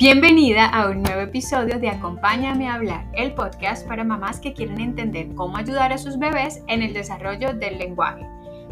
[0.00, 4.80] Bienvenida a un nuevo episodio de Acompáñame a hablar, el podcast para mamás que quieren
[4.80, 8.26] entender cómo ayudar a sus bebés en el desarrollo del lenguaje.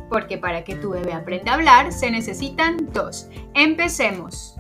[0.09, 3.29] Porque para que tu bebé aprenda a hablar se necesitan dos.
[3.53, 4.57] Empecemos.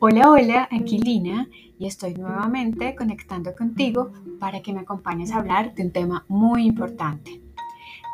[0.00, 1.46] Hola, hola, aquí Lina
[1.82, 6.64] y estoy nuevamente conectando contigo para que me acompañes a hablar de un tema muy
[6.64, 7.40] importante.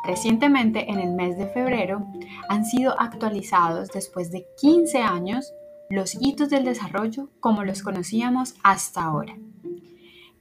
[0.03, 2.03] Recientemente, en el mes de febrero,
[2.49, 5.53] han sido actualizados después de 15 años
[5.91, 9.37] los hitos del desarrollo como los conocíamos hasta ahora.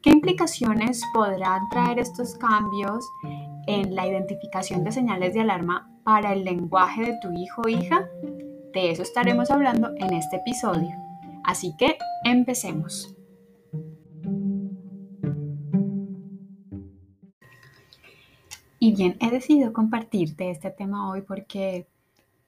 [0.00, 3.05] ¿Qué implicaciones podrán traer estos cambios
[3.66, 8.08] en la identificación de señales de alarma para el lenguaje de tu hijo o hija?
[8.72, 10.97] De eso estaremos hablando en este episodio.
[11.45, 13.17] Así que empecemos.
[18.79, 21.89] Y bien, he decidido compartirte este tema hoy porque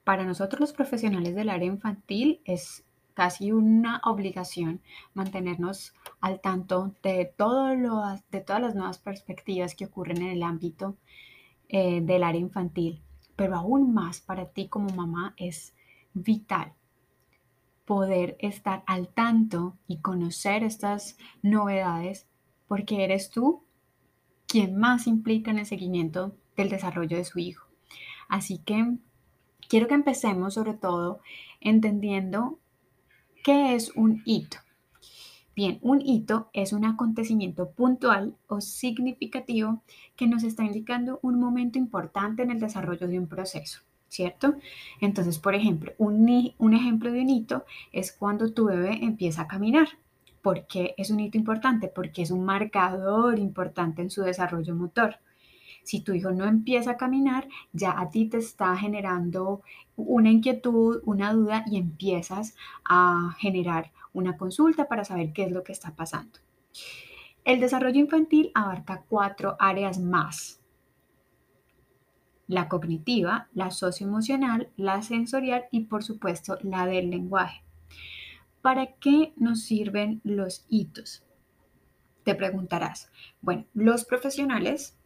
[0.04, 4.80] para nosotros los profesionales del área infantil es casi una obligación
[5.12, 10.42] mantenernos al tanto de, todo lo, de todas las nuevas perspectivas que ocurren en el
[10.42, 10.96] ámbito
[11.68, 13.02] eh, del área infantil.
[13.34, 15.74] Pero aún más para ti como mamá es
[16.14, 16.72] vital
[17.84, 22.28] poder estar al tanto y conocer estas novedades
[22.68, 23.64] porque eres tú
[24.50, 27.68] quien más implica en el seguimiento del desarrollo de su hijo.
[28.28, 28.96] Así que
[29.68, 31.20] quiero que empecemos sobre todo
[31.60, 32.58] entendiendo
[33.44, 34.58] qué es un hito.
[35.54, 39.84] Bien, un hito es un acontecimiento puntual o significativo
[40.16, 43.82] que nos está indicando un momento importante en el desarrollo de un proceso.
[44.08, 44.56] ¿cierto?
[45.00, 49.46] Entonces, por ejemplo, un, un ejemplo de un hito es cuando tu bebé empieza a
[49.46, 49.86] caminar.
[50.42, 51.88] ¿Por qué es un hito importante?
[51.88, 55.16] Porque es un marcador importante en su desarrollo motor.
[55.82, 59.62] Si tu hijo no empieza a caminar, ya a ti te está generando
[59.96, 65.62] una inquietud, una duda y empiezas a generar una consulta para saber qué es lo
[65.62, 66.38] que está pasando.
[67.44, 70.60] El desarrollo infantil abarca cuatro áreas más
[72.50, 77.62] la cognitiva, la socioemocional, la sensorial y por supuesto la del lenguaje.
[78.62, 81.24] ¿Para qué nos sirven los hitos?
[82.24, 83.10] Te preguntarás.
[83.40, 84.96] Bueno, los profesionales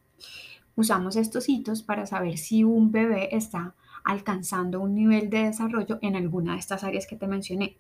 [0.75, 6.17] usamos estos hitos para saber si un bebé está alcanzando un nivel de desarrollo en
[6.17, 7.79] alguna de estas áreas que te mencioné.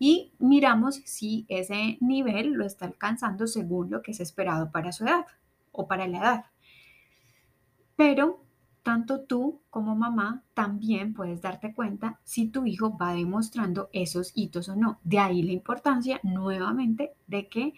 [0.00, 5.04] Y miramos si ese nivel lo está alcanzando según lo que es esperado para su
[5.04, 5.26] edad
[5.72, 6.44] o para la edad.
[7.96, 8.44] Pero
[8.88, 14.70] tanto tú como mamá también puedes darte cuenta si tu hijo va demostrando esos hitos
[14.70, 14.98] o no.
[15.04, 17.74] De ahí la importancia nuevamente de que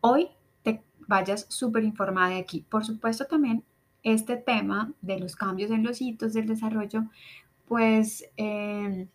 [0.00, 0.28] hoy
[0.62, 2.64] te vayas súper informada de aquí.
[2.70, 3.64] Por supuesto también
[4.02, 7.04] este tema de los cambios en los hitos del desarrollo,
[7.66, 9.08] pues em,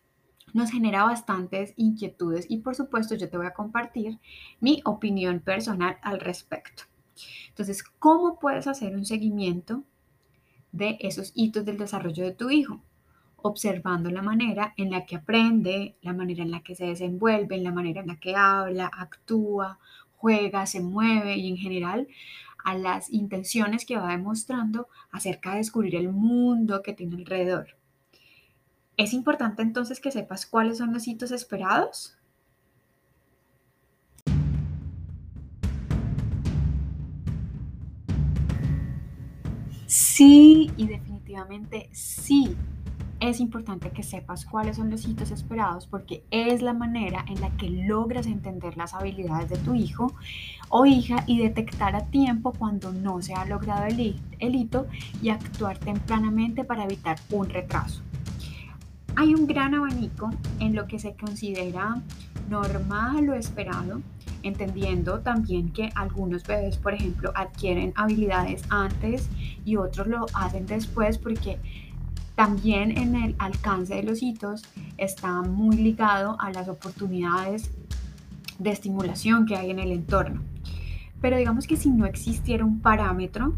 [0.52, 4.20] nos genera bastantes inquietudes y por supuesto yo te voy a compartir
[4.60, 6.84] mi opinión personal al respecto.
[7.48, 9.82] Entonces, ¿cómo puedes hacer un seguimiento
[10.74, 12.82] de esos hitos del desarrollo de tu hijo,
[13.36, 17.70] observando la manera en la que aprende, la manera en la que se desenvuelve, la
[17.70, 19.78] manera en la que habla, actúa,
[20.16, 22.08] juega, se mueve y en general
[22.64, 27.76] a las intenciones que va demostrando acerca de descubrir el mundo que tiene alrededor.
[28.96, 32.16] Es importante entonces que sepas cuáles son los hitos esperados
[39.96, 42.56] Sí, y definitivamente sí.
[43.20, 47.50] Es importante que sepas cuáles son los hitos esperados porque es la manera en la
[47.56, 50.12] que logras entender las habilidades de tu hijo
[50.68, 54.00] o hija y detectar a tiempo cuando no se ha logrado el,
[54.40, 54.88] hito
[55.22, 58.02] y actuar tempranamente para evitar un retraso.
[59.14, 62.02] Hay un gran abanico en lo que se considera
[62.50, 64.02] normal o esperado
[64.42, 69.28] entendiendo también que algunos bebés, por ejemplo, adquieren habilidades antes
[69.64, 71.58] y otros lo hacen después porque
[72.34, 74.64] también en el alcance de los hitos
[74.98, 77.70] está muy ligado a las oportunidades
[78.58, 80.42] de estimulación que hay en el entorno.
[81.20, 83.54] Pero digamos que si no existiera un parámetro,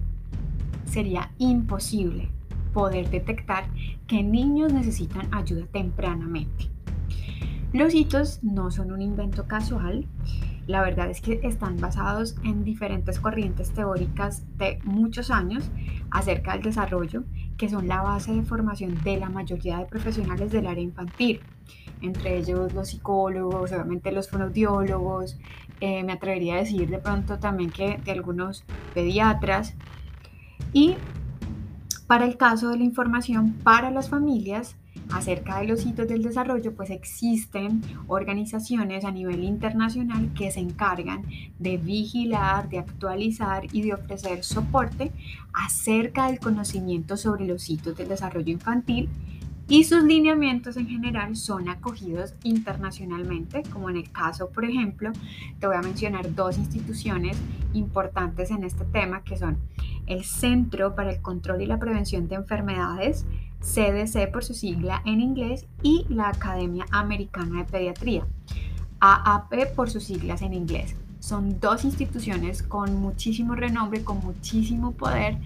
[0.85, 2.29] sería imposible
[2.73, 3.65] poder detectar
[4.07, 6.69] que niños necesitan ayuda tempranamente.
[7.73, 10.07] Los hitos no son un invento casual,
[10.67, 15.71] la verdad es que están basados en diferentes corrientes teóricas de muchos años
[16.11, 17.25] acerca del desarrollo,
[17.57, 21.41] que son la base de formación de la mayoría de profesionales del área infantil,
[22.03, 25.39] entre ellos los psicólogos, obviamente los fonoaudiólogos,
[25.81, 28.65] eh, me atrevería a decir de pronto también que de algunos
[28.95, 29.75] pediatras.
[30.73, 30.95] Y
[32.07, 34.77] para el caso de la información para las familias,
[35.11, 41.25] acerca de los hitos del desarrollo, pues existen organizaciones a nivel internacional que se encargan
[41.59, 45.13] de vigilar, de actualizar y de ofrecer soporte
[45.53, 49.09] acerca del conocimiento sobre los hitos del desarrollo infantil
[49.69, 55.11] y sus lineamientos en general son acogidos internacionalmente, como en el caso, por ejemplo,
[55.59, 57.37] te voy a mencionar dos instituciones
[57.73, 59.59] importantes en este tema, que son
[60.07, 63.27] el Centro para el Control y la Prevención de Enfermedades,
[63.67, 68.27] CDC por su sigla en inglés, y la Academia Americana de Pediatría,
[69.01, 70.97] AAP por sus siglas en inglés.
[71.19, 75.39] Son dos instituciones con muchísimo renombre, con muchísimo poder,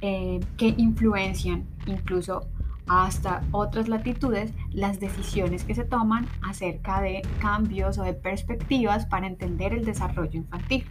[0.00, 2.46] eh, que influencian incluso
[2.86, 9.26] hasta otras latitudes las decisiones que se toman acerca de cambios o de perspectivas para
[9.26, 10.84] entender el desarrollo infantil.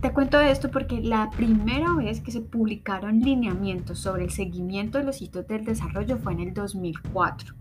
[0.00, 5.04] Te cuento esto porque la primera vez que se publicaron lineamientos sobre el seguimiento de
[5.04, 7.54] los hitos del desarrollo fue en el 2004.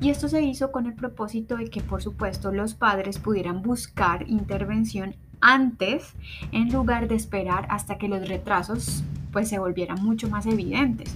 [0.00, 4.28] Y esto se hizo con el propósito de que, por supuesto, los padres pudieran buscar
[4.28, 6.14] intervención antes
[6.52, 11.12] en lugar de esperar hasta que los retrasos pues se volvieran mucho más evidentes.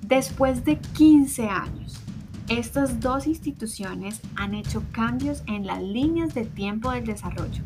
[0.00, 2.00] Después de 15 años,
[2.48, 7.62] estas dos instituciones han hecho cambios en las líneas de tiempo del desarrollo,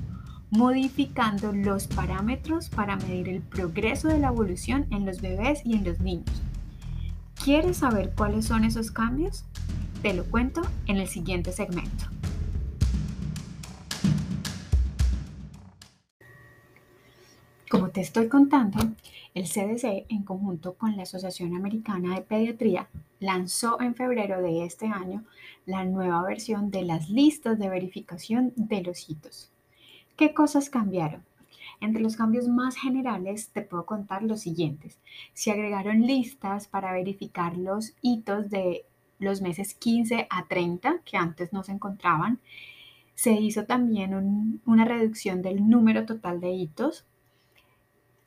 [0.50, 5.84] modificando los parámetros para medir el progreso de la evolución en los bebés y en
[5.84, 6.42] los niños.
[7.44, 9.44] ¿Quieres saber cuáles son esos cambios?
[10.02, 12.06] Te lo cuento en el siguiente segmento.
[17.70, 18.78] Como te estoy contando,
[19.34, 22.88] el CDC, en conjunto con la Asociación Americana de Pediatría,
[23.20, 25.24] lanzó en febrero de este año
[25.66, 29.52] la nueva versión de las listas de verificación de los hitos.
[30.18, 31.22] ¿Qué cosas cambiaron?
[31.80, 34.98] Entre los cambios más generales te puedo contar los siguientes.
[35.32, 38.84] Se agregaron listas para verificar los hitos de
[39.20, 42.40] los meses 15 a 30 que antes no se encontraban.
[43.14, 47.06] Se hizo también una reducción del número total de hitos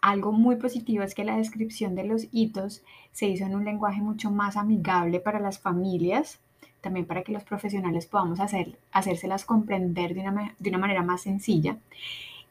[0.01, 4.01] algo muy positivo es que la descripción de los hitos se hizo en un lenguaje
[4.01, 6.39] mucho más amigable para las familias,
[6.81, 11.21] también para que los profesionales podamos hacer, hacérselas comprender de una, de una manera más
[11.21, 11.77] sencilla.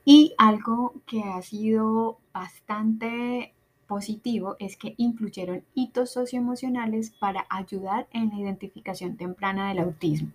[0.04, 3.52] Y algo que ha sido bastante
[3.86, 10.30] positivo es que incluyeron hitos socioemocionales para ayudar en la identificación temprana del autismo.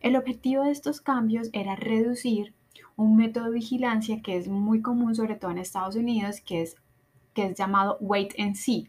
[0.00, 2.54] El objetivo de estos cambios era reducir
[2.96, 6.76] un método de vigilancia que es muy común, sobre todo en Estados Unidos, que es,
[7.34, 8.88] que es llamado wait and see,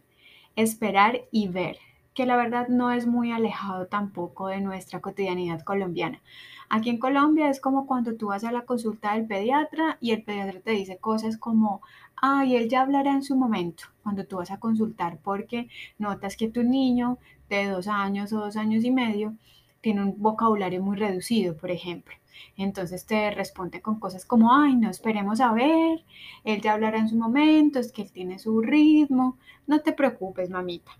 [0.55, 1.77] esperar y ver,
[2.13, 6.21] que la verdad no es muy alejado tampoco de nuestra cotidianidad colombiana.
[6.69, 10.23] Aquí en Colombia es como cuando tú vas a la consulta del pediatra y el
[10.23, 11.81] pediatra te dice cosas como,
[12.15, 15.67] ay, él ya hablará en su momento, cuando tú vas a consultar porque
[15.99, 17.17] notas que tu niño
[17.49, 19.35] de dos años o dos años y medio
[19.81, 22.15] tiene un vocabulario muy reducido, por ejemplo.
[22.57, 26.03] Entonces te responde con cosas como, ay, no esperemos a ver,
[26.43, 29.37] él ya hablará en su momento, es que él tiene su ritmo,
[29.67, 30.91] no te preocupes, mamita.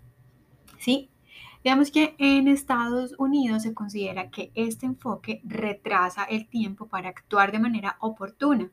[0.84, 1.10] ¿Sí?
[1.64, 7.54] Digamos que en Estados Unidos se considera que este enfoque retrasa el tiempo para actuar
[7.54, 8.70] de manera oportuna.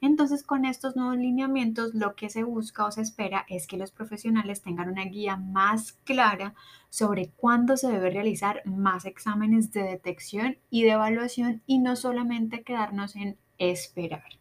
[0.00, 3.90] Entonces, con estos nuevos lineamientos, lo que se busca o se espera es que los
[3.90, 6.54] profesionales tengan una guía más clara
[6.88, 12.62] sobre cuándo se debe realizar más exámenes de detección y de evaluación y no solamente
[12.62, 14.38] quedarnos en esperar.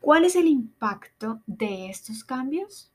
[0.00, 2.92] ¿Cuál es el impacto de estos cambios?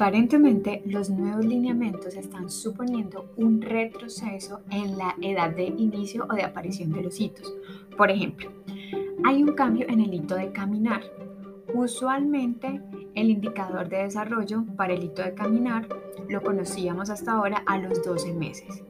[0.00, 6.42] Aparentemente, los nuevos lineamientos están suponiendo un retroceso en la edad de inicio o de
[6.42, 7.52] aparición de los hitos.
[7.98, 8.50] Por ejemplo,
[9.26, 11.02] hay un cambio en el hito de caminar.
[11.74, 12.80] Usualmente,
[13.14, 15.86] el indicador de desarrollo para el hito de caminar
[16.30, 18.82] lo conocíamos hasta ahora a los 12 meses.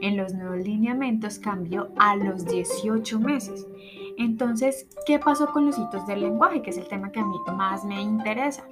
[0.00, 3.66] En los nuevos lineamientos cambió a los 18 meses.
[4.18, 6.62] Entonces, ¿qué pasó con los hitos del lenguaje?
[6.62, 8.64] Que es el tema que a mí más me interesa.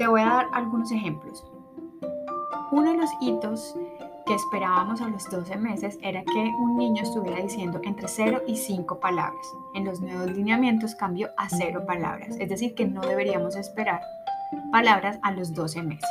[0.00, 1.44] Te voy a dar algunos ejemplos.
[2.72, 3.76] Uno de los hitos
[4.24, 8.56] que esperábamos a los 12 meses era que un niño estuviera diciendo entre 0 y
[8.56, 9.46] 5 palabras.
[9.74, 14.00] En los nuevos lineamientos cambió a 0 palabras, es decir, que no deberíamos esperar
[14.72, 16.08] palabras a los 12 meses.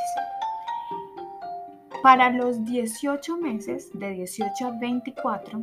[2.03, 5.61] Para los 18 meses, de 18 a 24,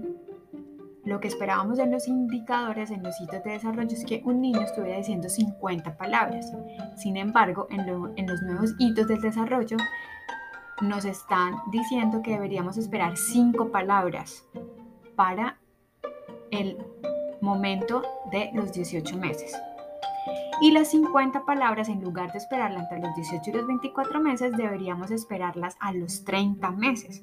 [1.06, 4.60] lo que esperábamos en los indicadores, en los hitos de desarrollo, es que un niño
[4.60, 6.52] estuviera diciendo 50 palabras.
[6.96, 9.76] Sin embargo, en, los nuevos hitos del desarrollo,
[10.82, 14.44] nos están diciendo que deberíamos esperar 5 palabras
[15.14, 15.58] para
[16.50, 16.76] el
[17.40, 19.56] momento de los 18 meses.
[20.60, 24.56] Y las 50 palabras, en lugar de esperarlas entre los 18 y los 24 meses,
[24.56, 27.22] deberíamos esperarlas a los 30 meses.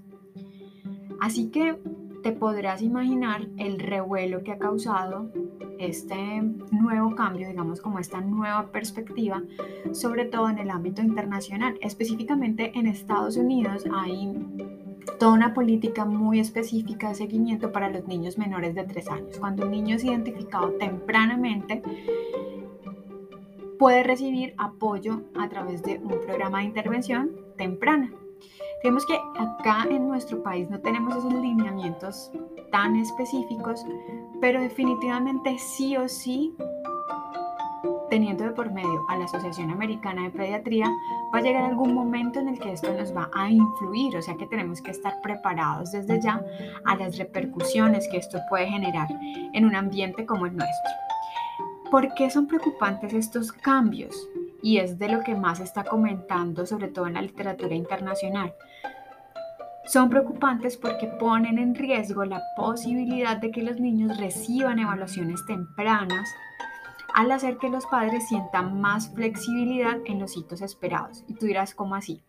[1.19, 1.77] Así que
[2.23, 5.29] te podrás imaginar el revuelo que ha causado
[5.77, 9.43] este nuevo cambio, digamos como esta nueva perspectiva,
[9.91, 11.77] sobre todo en el ámbito internacional.
[11.81, 14.33] Específicamente en Estados Unidos hay
[15.19, 19.39] toda una política muy específica de seguimiento para los niños menores de 3 años.
[19.39, 21.83] Cuando un niño es identificado tempranamente,
[23.77, 28.11] puede recibir apoyo a través de un programa de intervención temprana.
[28.83, 32.29] Vemos que acá en nuestro país no tenemos esos lineamientos
[32.69, 33.85] tan específicos,
[34.41, 36.53] pero definitivamente sí o sí,
[38.09, 40.87] teniendo de por medio a la Asociación Americana de Pediatría,
[41.33, 44.35] va a llegar algún momento en el que esto nos va a influir, o sea
[44.35, 46.43] que tenemos que estar preparados desde ya
[46.83, 49.07] a las repercusiones que esto puede generar
[49.53, 50.91] en un ambiente como el nuestro.
[51.89, 54.27] ¿Por qué son preocupantes estos cambios?
[54.63, 58.55] Y es de lo que más se está comentando, sobre todo en la literatura internacional.
[59.85, 66.27] Son preocupantes porque ponen en riesgo la posibilidad de que los niños reciban evaluaciones tempranas
[67.13, 71.23] al hacer que los padres sientan más flexibilidad en los hitos esperados.
[71.27, 72.23] Y tú dirás, ¿cómo así?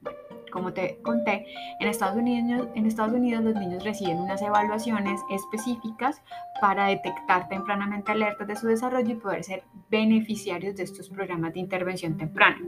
[0.55, 1.47] Como te conté,
[1.81, 6.23] en Estados, Unidos, en Estados Unidos los niños reciben unas evaluaciones específicas
[6.61, 11.61] para detectar tempranamente alertas de su desarrollo y poder ser beneficiarios de estos programas de
[11.61, 12.59] intervención temprana.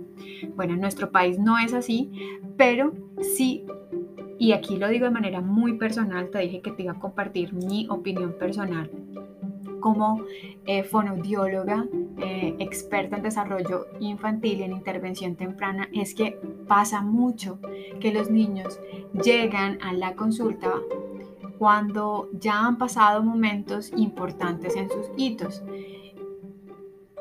[0.57, 2.11] Bueno, en nuestro país no es así,
[2.57, 2.93] pero
[3.37, 3.64] sí
[4.38, 7.55] y aquí lo digo de manera muy personal, te dije que te iba a compartir
[7.55, 8.90] mi opinión personal
[9.87, 10.23] como
[10.66, 11.87] eh, fonodióloga,
[12.19, 17.61] eh, experta en desarrollo infantil y en intervención temprana, es que pasa mucho
[18.00, 18.81] que los niños
[19.12, 20.73] llegan a la consulta
[21.61, 25.62] cuando ya han pasado momentos importantes en sus hitos.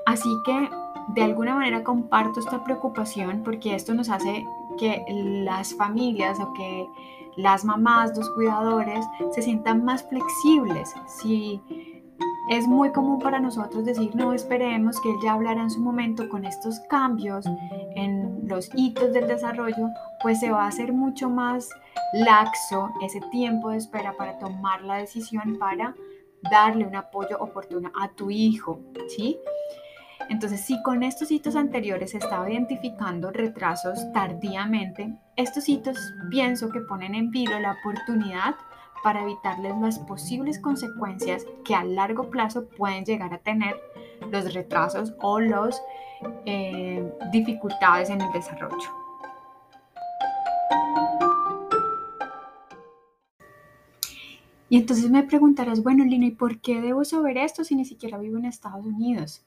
[0.07, 0.67] Así que
[1.09, 4.43] de alguna manera comparto esta preocupación porque esto nos hace
[4.79, 5.05] que
[5.45, 6.87] las familias o que
[7.35, 10.95] las mamás, los cuidadores se sientan más flexibles.
[11.05, 11.61] Si
[12.49, 16.29] es muy común para nosotros decir, no, esperemos que él ya hablará en su momento
[16.29, 17.45] con estos cambios
[17.95, 19.89] en los hitos del desarrollo,
[20.21, 21.69] pues se va a hacer mucho más
[22.13, 25.95] laxo ese tiempo de espera para tomar la decisión para
[26.51, 28.79] darle un apoyo oportuno a tu hijo,
[29.15, 29.39] ¿sí?
[30.29, 35.97] Entonces, si con estos hitos anteriores se estaba identificando retrasos tardíamente, estos hitos
[36.29, 38.55] pienso que ponen en vilo la oportunidad
[39.05, 43.79] para evitarles las posibles consecuencias que a largo plazo pueden llegar a tener
[44.31, 45.79] los retrasos o las
[46.47, 48.89] eh, dificultades en el desarrollo.
[54.69, 58.17] Y entonces me preguntarás, bueno, Lina, ¿y por qué debo saber esto si ni siquiera
[58.17, 59.45] vivo en Estados Unidos?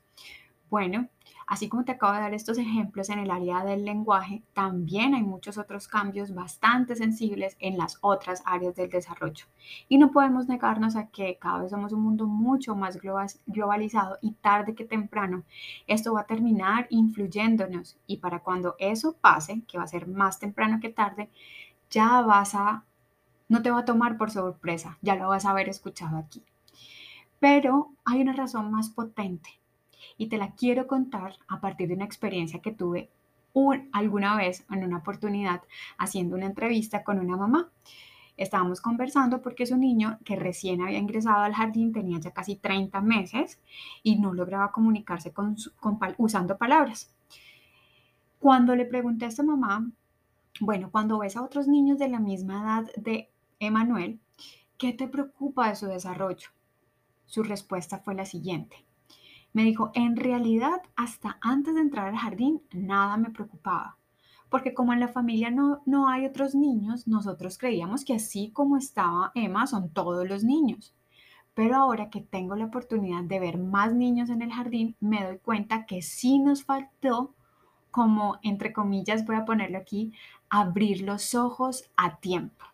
[0.71, 1.09] Bueno,
[1.49, 5.23] Así como te acabo de dar estos ejemplos en el área del lenguaje, también hay
[5.23, 9.47] muchos otros cambios bastante sensibles en las otras áreas del desarrollo.
[9.89, 12.99] Y no podemos negarnos a que cada vez somos un mundo mucho más
[13.47, 15.45] globalizado y tarde que temprano
[15.87, 17.97] esto va a terminar influyéndonos.
[18.07, 21.31] Y para cuando eso pase, que va a ser más temprano que tarde,
[21.89, 22.85] ya vas a,
[23.49, 26.45] no te va a tomar por sorpresa, ya lo vas a haber escuchado aquí.
[27.41, 29.59] Pero hay una razón más potente
[30.17, 33.11] y te la quiero contar a partir de una experiencia que tuve
[33.93, 35.63] alguna vez en una oportunidad
[35.97, 37.71] haciendo una entrevista con una mamá.
[38.37, 43.01] Estábamos conversando porque su niño que recién había ingresado al jardín tenía ya casi 30
[43.01, 43.61] meses
[44.03, 45.57] y no lograba comunicarse con,
[46.19, 47.13] usando palabras.
[48.39, 49.91] Cuando le pregunté a esta mamá,
[50.61, 53.29] bueno, cuando ves a otros niños de la misma edad de
[53.59, 54.21] Emanuel,
[54.77, 56.49] ¿qué te preocupa de su desarrollo?
[57.27, 58.88] Su respuesta fue la siguiente.
[59.59, 63.99] Me dijo, en realidad, hasta antes de entrar al jardín, nada me preocupaba.
[64.49, 68.77] Porque como en la familia no, no hay otros niños, nosotros creíamos que así como
[68.77, 70.95] estaba Emma, son todos los niños.
[71.55, 75.39] Pero ahora que tengo la oportunidad de ver más niños en el jardín, me doy
[75.39, 77.35] cuenta que sí nos faltó,
[77.91, 80.13] como entre comillas voy a ponerlo aquí,
[80.51, 82.65] abrir los ojos a tiempo.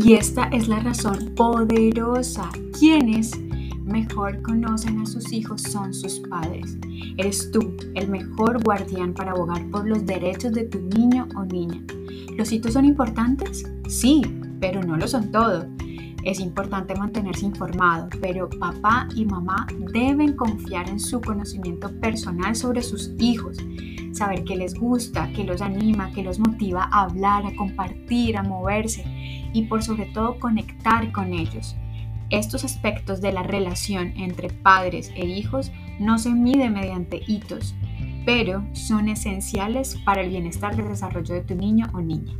[0.00, 2.48] Y esta es la razón poderosa.
[2.78, 3.36] Quienes
[3.84, 6.78] mejor conocen a sus hijos son sus padres.
[7.16, 11.82] Eres tú el mejor guardián para abogar por los derechos de tu niño o niña.
[12.36, 13.64] ¿Los hitos son importantes?
[13.88, 14.22] Sí,
[14.60, 15.66] pero no lo son todo.
[16.22, 22.82] Es importante mantenerse informado, pero papá y mamá deben confiar en su conocimiento personal sobre
[22.82, 23.56] sus hijos
[24.12, 28.42] saber qué les gusta, qué los anima, qué los motiva a hablar, a compartir, a
[28.42, 29.04] moverse
[29.52, 31.76] y por sobre todo conectar con ellos.
[32.30, 37.74] Estos aspectos de la relación entre padres e hijos no se miden mediante hitos,
[38.26, 42.34] pero son esenciales para el bienestar del desarrollo de tu niño o niña.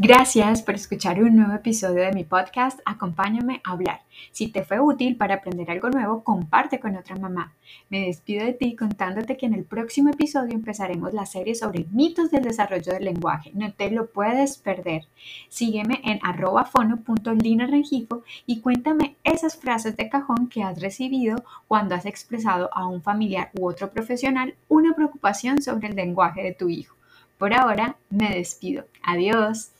[0.00, 4.02] Gracias por escuchar un nuevo episodio de mi podcast Acompáñame a hablar.
[4.30, 7.56] Si te fue útil para aprender algo nuevo, comparte con otra mamá.
[7.90, 12.30] Me despido de ti contándote que en el próximo episodio empezaremos la serie sobre mitos
[12.30, 13.50] del desarrollo del lenguaje.
[13.54, 15.08] No te lo puedes perder.
[15.48, 22.70] Sígueme en arrobafono.linarengifo y cuéntame esas frases de cajón que has recibido cuando has expresado
[22.72, 26.94] a un familiar u otro profesional una preocupación sobre el lenguaje de tu hijo.
[27.36, 28.84] Por ahora, me despido.
[29.02, 29.72] Adiós.